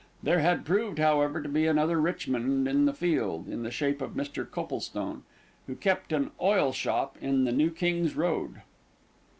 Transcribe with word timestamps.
There 0.23 0.39
had 0.39 0.65
proved, 0.65 0.97
however, 0.97 1.43
to 1.43 1.47
be 1.47 1.67
another 1.67 2.01
Richmond 2.01 2.67
in 2.67 2.85
the 2.85 2.91
field, 2.93 3.47
in 3.47 3.61
the 3.61 3.69
shape 3.69 4.01
of 4.01 4.15
Mr. 4.15 4.49
Coplestone, 4.49 5.21
who 5.67 5.75
kept 5.75 6.11
an 6.11 6.31
oil 6.41 6.71
shop 6.73 7.17
in 7.21 7.43
the 7.43 7.51
New 7.51 7.69
King's 7.69 8.15
Road. 8.15 8.61